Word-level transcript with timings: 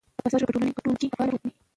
باسواده 0.17 0.37
ښځې 0.39 0.47
په 0.47 0.53
ټولنه 0.55 0.71
کې 0.99 1.07
فعال 1.11 1.27
رول 1.29 1.33
لوبوي. 1.43 1.57